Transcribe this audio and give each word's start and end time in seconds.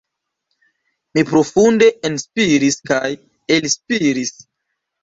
Mi 1.17 1.25
profunde 1.27 1.91
enspiris 2.11 2.81
kaj 2.93 3.05
elspiris. 3.59 4.39